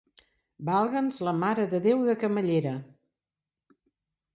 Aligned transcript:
Valga'ns 0.69 1.21
la 1.29 1.35
Mare 1.43 1.67
de 1.75 1.83
Déu 1.85 2.03
de 2.11 2.19
Camallera! 2.25 2.77